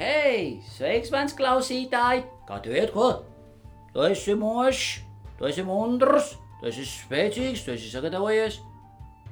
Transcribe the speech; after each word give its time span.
Hei, 0.00 0.62
sveiks, 0.64 1.10
mans 1.12 1.34
klausītāj! 1.36 2.22
Kā 2.48 2.56
tu 2.64 2.70
iet, 2.72 2.88
ko? 2.94 3.10
Tu 3.92 4.00
esi 4.06 4.32
mošs, 4.32 5.02
tu 5.36 5.44
esi 5.44 5.60
mundrs, 5.66 6.30
tu 6.56 6.70
esi 6.70 6.86
spēcīgs, 6.88 7.66
tu 7.66 7.74
esi 7.74 7.90
sagatavojies. 7.92 8.56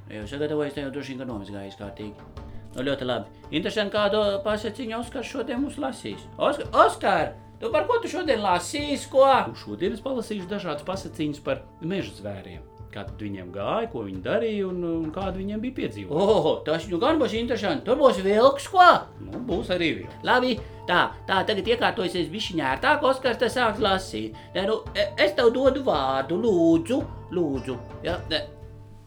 Nu, 0.03 0.19
Jau 0.19 0.27
sagatavojies, 0.29 0.75
tev 0.75 0.85
jau 0.85 0.91
droši 0.93 1.15
vien 1.15 1.23
ka 1.23 1.27
nomazgājies 1.31 1.79
kārtīgi. 1.79 2.45
Nu, 2.75 2.85
ļoti 2.85 3.09
labi. 3.09 3.41
Interesanti, 3.49 3.95
kādu 3.97 4.21
pasaciņu 4.45 4.99
Oskars 4.99 5.33
šodien 5.33 5.63
mums 5.63 5.81
lasīs. 5.81 6.21
Oskar, 6.37 6.69
Oskar, 6.85 7.33
tu 7.57 7.73
par 7.73 7.89
ko 7.89 7.97
tu 8.03 8.13
šodien 8.13 8.45
lasīs, 8.45 9.09
ko? 9.09 9.25
Šodien 9.63 9.97
es 9.97 10.05
palasīšu 10.05 10.51
dažādas 10.53 10.85
pasakiņas 10.85 11.41
par 11.49 11.65
meža 11.81 12.13
zvēriem. 12.21 12.61
Kā 12.89 13.03
viņiem 13.19 13.51
gāja, 13.53 13.85
ko 13.91 14.01
viņi 14.07 14.21
darīja 14.25 14.65
un, 14.65 14.79
un 14.87 15.09
kāda 15.13 15.37
viņiem 15.37 15.61
bija 15.61 15.75
piedzīvota. 15.77 16.37
O, 16.49 16.53
tas 16.65 16.87
nu 16.89 16.97
gan 17.01 17.19
būs 17.21 17.35
interesanti. 17.37 17.85
Tur 17.85 17.99
būs 17.99 18.17
vilks, 18.25 18.65
ko? 18.73 18.85
Nu, 19.21 19.43
būs 19.45 19.69
arī 19.75 19.91
vēl. 19.99 20.15
Labi, 20.25 20.55
tā, 20.89 21.03
tā 21.29 21.43
tagad 21.45 21.69
iekārtojusies 21.69 22.31
bišķiņā 22.33 22.71
ērtāk, 22.73 23.05
Oskars, 23.05 23.37
tas 23.43 23.53
sāks 23.53 23.83
lasīt. 23.83 24.37
Ne, 24.55 24.65
nu, 24.71 24.79
e- 24.97 25.11
es 25.21 25.37
tev 25.37 25.51
dodu 25.53 25.85
vārdu, 25.85 26.39
lūdzu, 26.41 26.99
lūdzu. 27.37 27.77
Ja, 28.07 28.17
ne. 28.33 28.41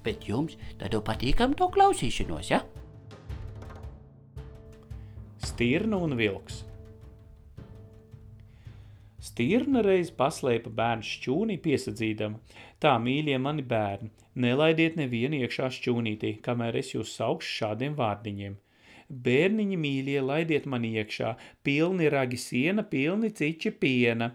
Bet 0.07 0.29
jums 0.31 0.55
tad 0.79 0.95
jau 0.95 1.03
patīkam 1.03 1.59
to 1.59 1.67
klausīšanos, 1.75 2.55
ja? 2.55 2.63
Stirna 5.43 5.99
un 5.99 6.15
vilks. 6.19 6.63
Stirna 9.33 9.81
reiz 9.81 10.11
paslēpa 10.13 10.69
bērnu 10.77 11.07
šķūnī 11.09 11.55
piesadzīdama. 11.65 12.59
Tā, 12.85 12.91
mīļie 13.01 13.39
mani 13.41 13.63
bērni, 13.65 14.11
nelaidiet 14.45 14.99
nevienu 15.01 15.39
iekšā 15.41 15.71
šķūnītī, 15.73 16.35
kamēr 16.45 16.77
es 16.83 16.91
jūs 16.93 17.15
saukšu 17.17 17.55
šādiem 17.63 17.97
vārdiņiem. 17.97 18.59
Bērniņi 19.09 19.81
mīļie, 19.87 20.19
laidiet 20.27 20.69
mani 20.69 20.93
iekšā, 21.01 21.33
pilni 21.65 22.13
ragi 22.13 22.43
siena, 22.45 22.85
pilni 22.93 23.33
ciči 23.41 23.73
piena. 23.73 24.35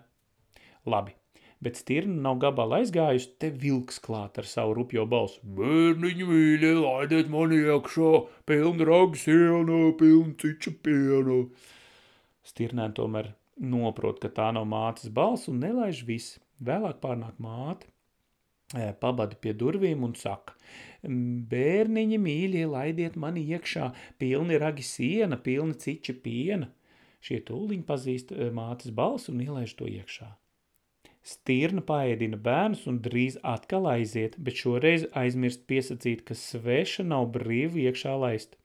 Labi, 0.89 1.13
bet 1.61 1.77
stirna 1.77 2.17
nav 2.25 2.41
gabala 2.47 2.81
aizgājusi, 2.81 3.35
te 3.37 3.53
vilks 3.53 4.01
klāt 4.01 4.41
ar 4.41 4.49
savu 4.49 4.79
rupjo 4.81 5.05
balsu. 5.05 5.45
Bērniņi 5.61 6.31
mīļie, 6.33 6.77
laidiet 6.81 7.29
mani 7.37 7.61
iekšā, 7.69 8.15
pilni 8.49 8.93
ragi 8.93 9.27
siena, 9.27 9.83
pilni 10.01 10.39
ciči 10.41 10.79
piena. 10.81 11.43
Stirnēn 12.49 12.97
tomēr 12.97 13.35
noprot, 13.59 14.19
ka 14.21 14.29
tā 14.29 14.49
nav 14.55 14.67
mātes 14.69 15.11
balss 15.13 15.49
un 15.51 15.61
nelaiž 15.63 16.03
viss. 16.07 16.39
Vēlāk 16.63 17.01
pārnāk 17.03 17.37
māte, 17.41 17.89
eh, 18.73 18.93
pabada 18.93 19.35
pie 19.35 19.53
durvīm 19.53 20.03
un 20.03 20.15
saka, 20.15 20.55
bērniņi 21.03 22.17
mīļie, 22.17 22.65
laidiet 22.69 23.15
mani 23.15 23.45
iekšā, 23.45 23.93
pilni 24.17 24.57
ragi 24.57 24.83
siena, 24.83 25.37
pilni 25.37 25.77
ciči 25.77 26.13
piena. 26.13 26.71
Šie 27.21 27.41
tūliņi 27.45 27.85
pazīst 27.85 28.31
eh, 28.31 28.49
mātes 28.51 28.91
balsu 28.91 29.31
un 29.33 29.41
ielaiž 29.45 29.75
to 29.77 29.85
iekšā. 29.85 30.29
Stirna 31.27 31.81
paēdina 31.83 32.37
bērnus 32.39 32.85
un 32.87 33.01
drīz 33.03 33.35
atkal 33.43 33.89
aiziet, 33.91 34.37
bet 34.39 34.61
šoreiz 34.61 35.09
aizmirst 35.11 35.65
piesacīt, 35.67 36.23
ka 36.23 36.37
sveša 36.39 37.03
nav 37.03 37.27
brīvi 37.33 37.83
iekšā 37.89 38.13
laist. 38.21 38.55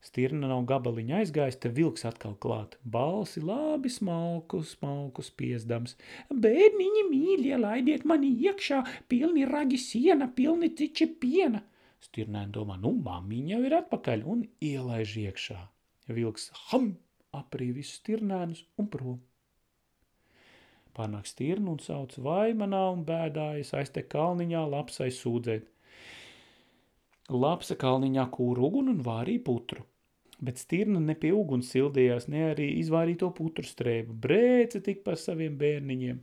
Stirna 0.00 0.48
nav 0.48 0.62
gabaliņa 0.68 1.18
aizgājis, 1.20 1.58
te 1.60 1.70
vilks 1.76 2.06
atkal 2.08 2.32
klāt. 2.40 2.78
Balsi 2.94 3.42
labi 3.44 3.90
smalku, 3.92 4.62
smalku 4.64 5.24
spiezdams. 5.24 5.98
Bērniņi 6.32 7.02
mīļie, 7.10 7.56
laidiet 7.60 8.06
mani 8.08 8.30
iekšā, 8.46 8.80
pilni 9.12 9.44
ragi 9.50 9.80
siena, 9.80 10.30
pilni 10.38 10.72
ciči 10.78 11.10
piena. 11.20 11.60
Stirnēn 12.00 12.54
domā, 12.54 12.78
nu, 12.80 12.94
mammiņa 13.04 13.52
jau 13.52 13.60
ir 13.68 13.76
atpakaļ 13.82 14.24
un 14.34 14.46
ielaiž 14.64 15.18
iekšā. 15.26 15.58
Vilks 16.08 16.48
ham, 16.70 16.94
aprī 17.36 17.68
visus 17.76 18.00
stirnēnus 18.00 18.64
un 18.80 18.88
prom. 18.94 19.20
Pārnāk 20.96 21.28
stirnu 21.28 21.76
un 21.76 21.84
sauc 21.84 22.16
vaimanā 22.24 22.80
un 22.94 23.04
bēdājas 23.06 23.76
aizte 23.78 24.02
kalniņā 24.14 24.64
lapsai 24.72 25.12
sūdzēt. 25.14 25.68
Lapsa 27.30 27.76
kalniņā 27.78 28.26
kūra 28.34 28.64
uguni 28.66 28.96
un 28.96 29.04
vārīja 29.06 29.44
putru. 29.46 29.84
Bet 30.40 30.60
stirna 30.62 31.00
ne 31.04 31.14
pie 31.20 31.34
uguns 31.36 31.68
sildījās, 31.74 32.28
ne 32.32 32.46
arī 32.54 32.70
izvārīto 32.80 33.28
putru 33.36 33.66
strēbu. 33.68 34.14
Brēce 34.24 34.80
tik 34.84 35.02
par 35.04 35.20
saviem 35.20 35.58
bērniņiem. 35.60 36.22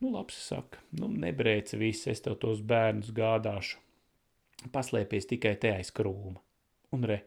Nu, 0.00 0.12
labs 0.14 0.38
saka, 0.40 0.80
nu, 0.96 1.10
nebrēce 1.10 1.76
viss, 1.76 2.08
es 2.08 2.22
tev 2.24 2.38
tos 2.40 2.62
bērnus 2.64 3.10
gādāšu. 3.12 3.80
Paslēpies 4.72 5.28
tikai 5.28 5.56
te 5.60 5.74
aiz 5.74 5.90
krūma. 5.94 6.40
Un 6.96 7.04
re, 7.06 7.18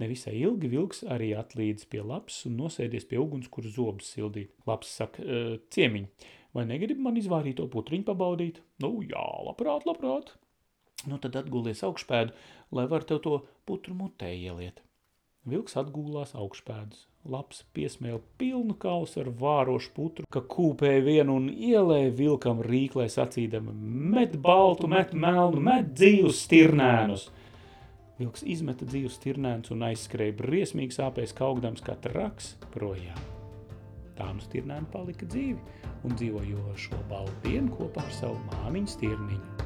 nevisai 0.00 0.36
ilgi 0.40 0.70
vilks 0.72 1.04
arī 1.12 1.32
atlīdz 1.36 1.86
pie 1.92 2.00
labs 2.06 2.44
un 2.48 2.56
nosēdies 2.62 3.06
pie 3.10 3.20
uguns, 3.20 3.50
kur 3.52 3.68
zobus 3.68 4.14
sildīt. 4.14 4.54
Labs 4.66 4.88
saka, 4.96 5.22
"E, 5.22 5.58
ciemiņ, 5.70 6.06
vai 6.54 6.64
negribi 6.66 7.00
man 7.00 7.20
izvārīto 7.20 7.68
putriņu 7.68 8.06
pabaudīt? 8.08 8.62
Nu, 8.80 9.02
jā, 9.02 9.26
labprāt, 9.46 9.84
labprāt. 9.84 10.32
Nu, 11.06 11.18
tad 11.18 11.36
atgulies 11.36 11.82
augšpēdu, 11.82 12.32
lai 12.72 12.86
var 12.86 13.04
tev 13.04 13.20
to 13.20 13.46
putru 13.66 13.94
mutē 13.94 14.32
ieliet. 14.32 14.80
Vilks 15.48 15.78
atgūlās 15.80 16.34
augšpēdus. 16.36 17.06
Labs 17.30 17.62
piesmēla 17.76 18.20
pilnu 18.40 18.74
kausu 18.80 19.22
ar 19.22 19.30
vārošu 19.40 19.92
putru, 19.96 20.26
ka 20.28 20.42
kūpēja 20.44 21.00
vienu 21.04 21.36
un 21.40 21.46
ielēja 21.48 22.10
vilkam 22.16 22.60
rīklē 22.64 23.06
sacīdama 23.12 23.72
met 24.16 24.36
baltu, 24.40 24.88
met 24.88 25.14
melnu, 25.16 25.62
met 25.64 25.94
dzīvus 25.96 26.42
stirnēnus. 26.44 27.30
Vilks 28.20 28.44
izmeta 28.44 28.84
dzīvus 28.84 29.16
stirnēnus 29.16 29.72
un 29.72 29.86
aizskrēja 29.88 30.36
briesmīgi 30.42 30.98
sāpēs 30.98 31.32
kaugdams 31.36 31.84
kā 31.84 31.96
traks 32.04 32.54
projām. 32.76 33.24
Tā 34.20 34.28
nu 34.36 34.44
stirnēni 34.44 34.92
palika 34.92 35.24
dzīvi 35.24 35.56
un 36.04 36.20
dzīvojo 36.20 36.76
šo 36.76 37.00
baltu 37.08 37.40
dienu 37.48 37.72
kopā 37.80 38.04
ar 38.04 38.14
savu 38.20 38.36
māmiņu 38.52 38.96
stirniņu. 38.98 39.59